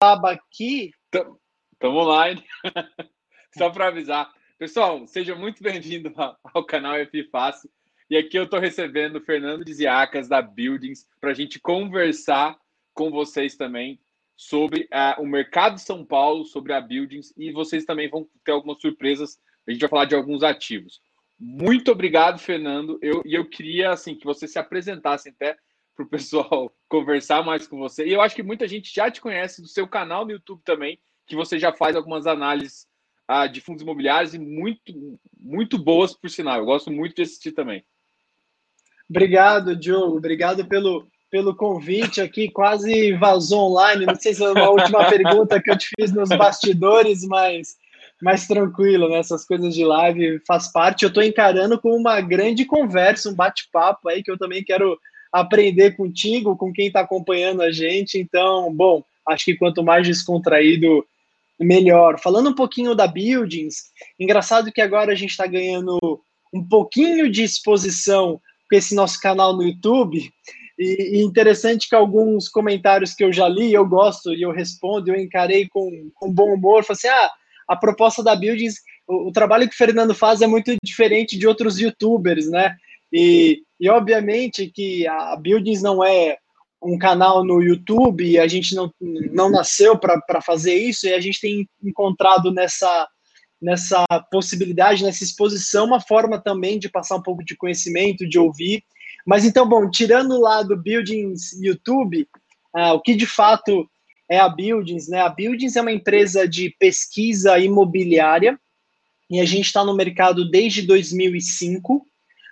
aba 0.00 0.32
aqui. 0.32 0.90
Estamos 1.12 1.38
online. 1.82 2.44
Só 3.56 3.70
para 3.70 3.88
avisar. 3.88 4.30
Pessoal, 4.58 5.06
seja 5.06 5.34
muito 5.34 5.62
bem-vindo 5.62 6.12
ao 6.54 6.64
canal 6.64 6.94
F 6.96 7.24
Fácil. 7.30 7.70
E 8.08 8.16
aqui 8.16 8.38
eu 8.38 8.44
estou 8.44 8.60
recebendo 8.60 9.16
o 9.16 9.20
Fernando 9.20 9.64
Diziacas 9.64 10.28
da 10.28 10.40
Buildings 10.40 11.06
para 11.20 11.30
a 11.30 11.34
gente 11.34 11.58
conversar 11.58 12.56
com 12.94 13.10
vocês 13.10 13.56
também 13.56 13.98
sobre 14.36 14.82
uh, 14.92 15.20
o 15.20 15.26
mercado 15.26 15.76
de 15.76 15.82
São 15.82 16.04
Paulo, 16.04 16.44
sobre 16.44 16.72
a 16.72 16.80
Buildings 16.80 17.32
e 17.36 17.50
vocês 17.50 17.84
também 17.84 18.08
vão 18.08 18.28
ter 18.44 18.52
algumas 18.52 18.80
surpresas. 18.80 19.38
A 19.66 19.70
gente 19.72 19.80
vai 19.80 19.88
falar 19.88 20.04
de 20.04 20.14
alguns 20.14 20.42
ativos. 20.42 21.00
Muito 21.38 21.90
obrigado, 21.90 22.38
Fernando. 22.38 22.98
Eu, 23.02 23.22
e 23.24 23.34
eu 23.34 23.48
queria 23.48 23.90
assim 23.90 24.14
que 24.14 24.24
você 24.24 24.46
se 24.46 24.58
apresentasse 24.58 25.30
até 25.30 25.56
para 25.94 26.04
o 26.04 26.08
pessoal 26.08 26.70
conversar 26.88 27.44
mais 27.44 27.66
com 27.66 27.78
você. 27.78 28.06
E 28.06 28.12
eu 28.12 28.20
acho 28.20 28.34
que 28.34 28.42
muita 28.42 28.66
gente 28.66 28.94
já 28.94 29.10
te 29.10 29.20
conhece 29.20 29.60
do 29.60 29.68
seu 29.68 29.86
canal 29.86 30.24
no 30.24 30.32
YouTube 30.32 30.60
também, 30.64 30.98
que 31.26 31.36
você 31.36 31.58
já 31.58 31.72
faz 31.72 31.96
algumas 31.96 32.26
análises 32.26 32.86
uh, 33.30 33.48
de 33.48 33.60
fundos 33.60 33.82
imobiliários 33.82 34.34
e 34.34 34.38
muito, 34.38 35.18
muito 35.38 35.78
boas, 35.78 36.14
por 36.14 36.30
sinal. 36.30 36.58
Eu 36.58 36.64
gosto 36.64 36.90
muito 36.90 37.16
de 37.16 37.22
assistir 37.22 37.52
também. 37.52 37.84
Obrigado, 39.08 39.76
Diogo. 39.76 40.16
Obrigado 40.16 40.66
pelo, 40.66 41.06
pelo 41.30 41.54
convite 41.54 42.20
aqui. 42.20 42.50
Quase 42.50 43.12
vazou 43.12 43.70
online. 43.70 44.06
Não 44.06 44.16
sei 44.16 44.34
se 44.34 44.44
é 44.44 44.50
uma 44.50 44.70
última 44.70 45.04
pergunta 45.10 45.60
que 45.62 45.70
eu 45.70 45.78
te 45.78 45.88
fiz 45.98 46.12
nos 46.12 46.28
bastidores, 46.28 47.24
mas 47.24 47.76
mais 48.22 48.46
tranquilo, 48.46 49.08
né? 49.08 49.18
Essas 49.18 49.44
coisas 49.44 49.74
de 49.74 49.84
live 49.84 50.40
faz 50.46 50.72
parte. 50.72 51.02
Eu 51.02 51.08
estou 51.08 51.22
encarando 51.22 51.80
como 51.80 51.96
uma 51.96 52.20
grande 52.20 52.64
conversa, 52.64 53.28
um 53.28 53.34
bate-papo 53.34 54.08
aí 54.08 54.22
que 54.22 54.30
eu 54.30 54.38
também 54.38 54.64
quero 54.64 54.98
aprender 55.40 55.96
contigo, 55.96 56.56
com 56.56 56.72
quem 56.72 56.86
está 56.86 57.00
acompanhando 57.00 57.62
a 57.62 57.70
gente. 57.70 58.18
Então, 58.18 58.72
bom, 58.74 59.02
acho 59.28 59.44
que 59.44 59.56
quanto 59.56 59.82
mais 59.82 60.06
descontraído, 60.06 61.04
melhor. 61.58 62.18
Falando 62.20 62.50
um 62.50 62.54
pouquinho 62.54 62.94
da 62.94 63.06
Buildings, 63.06 63.90
engraçado 64.18 64.72
que 64.72 64.80
agora 64.80 65.12
a 65.12 65.14
gente 65.14 65.30
está 65.30 65.46
ganhando 65.46 65.98
um 66.52 66.66
pouquinho 66.66 67.30
de 67.30 67.42
exposição 67.42 68.40
com 68.68 68.76
esse 68.76 68.94
nosso 68.94 69.20
canal 69.20 69.54
no 69.54 69.62
YouTube. 69.62 70.30
E, 70.78 71.18
e, 71.18 71.22
interessante 71.22 71.88
que 71.88 71.94
alguns 71.94 72.48
comentários 72.48 73.14
que 73.14 73.24
eu 73.24 73.32
já 73.32 73.48
li, 73.48 73.72
eu 73.72 73.86
gosto 73.86 74.34
e 74.34 74.42
eu 74.42 74.52
respondo, 74.52 75.10
eu 75.10 75.16
encarei 75.16 75.66
com, 75.68 76.10
com 76.14 76.32
bom 76.32 76.54
humor. 76.54 76.84
Falei 76.84 76.98
assim: 76.98 77.08
ah, 77.08 77.30
a 77.68 77.76
proposta 77.76 78.22
da 78.22 78.36
Buildings, 78.36 78.76
o, 79.06 79.32
trabalho 79.32 79.68
que 79.68 79.74
o 79.74 79.78
Fernando 79.78 80.14
faz 80.14 80.42
é 80.42 80.46
muito 80.46 80.74
diferente 80.82 81.38
de 81.38 81.46
outros 81.46 81.78
youtubers, 81.78 82.50
né? 82.50 82.76
E, 83.12 83.62
e 83.78 83.88
obviamente 83.88 84.68
que 84.68 85.06
a 85.06 85.36
Buildings 85.36 85.82
não 85.82 86.04
é 86.04 86.38
um 86.82 86.98
canal 86.98 87.44
no 87.44 87.62
YouTube, 87.62 88.38
a 88.38 88.46
gente 88.46 88.74
não, 88.74 88.92
não 89.00 89.50
nasceu 89.50 89.98
para 89.98 90.40
fazer 90.40 90.74
isso, 90.74 91.06
e 91.06 91.12
a 91.12 91.20
gente 91.20 91.40
tem 91.40 91.68
encontrado 91.82 92.52
nessa, 92.52 93.08
nessa 93.60 94.04
possibilidade, 94.30 95.02
nessa 95.02 95.24
exposição, 95.24 95.86
uma 95.86 96.00
forma 96.00 96.38
também 96.38 96.78
de 96.78 96.88
passar 96.88 97.16
um 97.16 97.22
pouco 97.22 97.44
de 97.44 97.56
conhecimento, 97.56 98.28
de 98.28 98.38
ouvir. 98.38 98.84
Mas 99.26 99.44
então, 99.44 99.68
bom, 99.68 99.90
tirando 99.90 100.40
lá 100.40 100.62
do 100.62 100.76
Buildings 100.76 101.52
YouTube, 101.60 102.28
uh, 102.74 102.92
o 102.92 103.00
que 103.00 103.14
de 103.14 103.26
fato 103.26 103.88
é 104.28 104.38
a 104.38 104.48
Buildings, 104.48 105.08
né? 105.08 105.20
A 105.20 105.28
Buildings 105.28 105.76
é 105.76 105.80
uma 105.80 105.92
empresa 105.92 106.46
de 106.46 106.74
pesquisa 106.78 107.58
imobiliária 107.58 108.58
e 109.30 109.40
a 109.40 109.44
gente 109.44 109.66
está 109.66 109.84
no 109.84 109.94
mercado 109.94 110.48
desde 110.48 110.82
2005, 110.82 112.06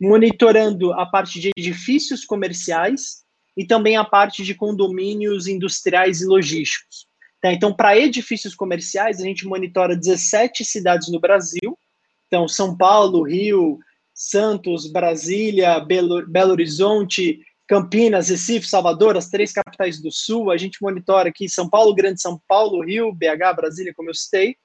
monitorando 0.00 0.92
a 0.92 1.06
parte 1.06 1.40
de 1.40 1.50
edifícios 1.56 2.24
comerciais 2.24 3.24
e 3.56 3.66
também 3.66 3.96
a 3.96 4.04
parte 4.04 4.42
de 4.42 4.54
condomínios 4.54 5.46
industriais 5.46 6.20
e 6.20 6.26
logísticos. 6.26 7.06
Tá? 7.40 7.52
Então, 7.52 7.74
para 7.74 7.96
edifícios 7.96 8.54
comerciais, 8.54 9.20
a 9.20 9.24
gente 9.24 9.46
monitora 9.46 9.96
17 9.96 10.64
cidades 10.64 11.10
no 11.10 11.20
Brasil. 11.20 11.78
Então, 12.26 12.46
São 12.46 12.76
Paulo, 12.76 13.22
Rio, 13.22 13.78
Santos, 14.12 14.90
Brasília, 14.90 15.80
Belo, 15.80 16.26
Belo 16.26 16.52
Horizonte, 16.52 17.40
Campinas, 17.66 18.28
Recife, 18.28 18.68
Salvador, 18.68 19.16
as 19.16 19.28
três 19.28 19.52
capitais 19.52 20.00
do 20.00 20.10
Sul. 20.10 20.50
A 20.50 20.56
gente 20.56 20.82
monitora 20.82 21.28
aqui 21.30 21.48
São 21.48 21.68
Paulo, 21.68 21.94
Grande 21.94 22.20
São 22.20 22.40
Paulo, 22.46 22.84
Rio, 22.84 23.12
BH, 23.12 23.56
Brasília, 23.56 23.94
como 23.94 24.10
eu 24.10 24.14
citei. 24.14 24.56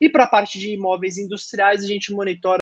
E 0.00 0.08
para 0.08 0.24
a 0.24 0.28
parte 0.28 0.58
de 0.58 0.72
imóveis 0.72 1.18
industriais, 1.18 1.84
a 1.84 1.86
gente 1.86 2.12
monitora 2.12 2.58